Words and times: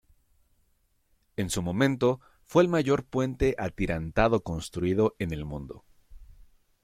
En 1.37 1.51
su 1.51 1.61
momento 1.61 2.21
fue 2.43 2.63
el 2.63 2.69
mayor 2.69 3.05
puente 3.05 3.53
atirantado 3.59 4.41
construido 4.41 5.15
en 5.19 5.31
el 5.31 5.45
mundo. 5.45 5.83